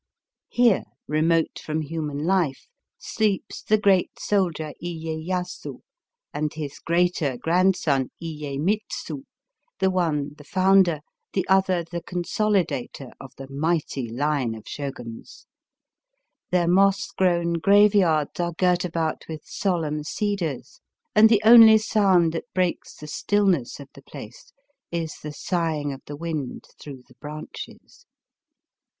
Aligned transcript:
Here, 0.49 0.85
remote 1.07 1.61
from 1.63 1.81
human 1.81 2.25
life, 2.25 2.65
sleeps 2.97 3.61
the 3.61 3.77
great 3.77 4.09
soldier 4.17 4.73
lyeyasu 4.81 5.81
and 6.33 6.51
his 6.51 6.79
greater 6.79 7.37
grandson 7.37 8.09
lyemitsu, 8.19 9.25
the 9.77 9.91
one 9.91 10.31
the 10.39 10.43
founder, 10.43 11.01
the 11.33 11.45
other 11.47 11.83
the 11.83 12.01
consolidator 12.01 13.11
of 13.19 13.31
the 13.37 13.47
mighty 13.51 14.09
line 14.09 14.55
of 14.55 14.63
Shoguns. 14.67 15.45
Their 16.49 16.67
moss 16.67 17.11
grown 17.15 17.59
graveyards 17.59 18.39
are 18.39 18.53
girt 18.53 18.83
about 18.83 19.23
with 19.29 19.41
solemn 19.45 20.03
cedars, 20.03 20.81
and 21.13 21.29
the 21.29 21.43
only 21.45 21.77
sound 21.77 22.31
that 22.33 22.51
breaks 22.55 22.95
the 22.95 23.05
stillness 23.05 23.79
of 23.79 23.87
the 23.93 24.01
place 24.01 24.51
is 24.91 25.17
the 25.21 25.31
sighing 25.31 25.93
of 25.93 26.01
the 26.07 26.17
wind 26.17 26.65
through 26.81 27.03
the 27.07 27.13
branches. 27.21 27.37
Digitized 27.37 27.77
by 27.77 27.77
VjOOQIC 27.77 27.77
THE 27.77 27.77
TOMBS 27.77 27.99
OF 27.99 27.99
THE 27.99 27.99
SHOGUNS. 27.99 28.05